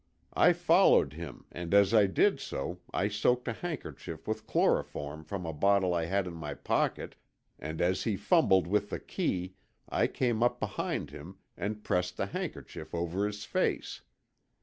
I 0.33 0.53
followed 0.53 1.13
him 1.13 1.45
and 1.51 1.75
as 1.75 1.93
I 1.93 2.07
did 2.07 2.39
so 2.39 2.79
I 2.91 3.07
soaked 3.07 3.47
a 3.47 3.53
handkerchief 3.53 4.27
with 4.27 4.47
chloroform 4.47 5.23
from 5.23 5.45
a 5.45 5.53
bottle 5.53 5.93
I 5.93 6.05
had 6.05 6.25
in 6.25 6.33
my 6.33 6.55
pocket, 6.55 7.15
and 7.59 7.79
as 7.79 8.01
he 8.03 8.15
fumbled 8.17 8.65
with 8.65 8.89
the 8.89 8.99
key 8.99 9.53
I 9.89 10.07
came 10.07 10.41
up 10.41 10.59
behind 10.59 11.11
him 11.11 11.37
and 11.55 11.83
pressed 11.83 12.17
the 12.17 12.25
handkerchief 12.25 12.95
over 12.95 13.27
his 13.27 13.45
face. 13.45 14.01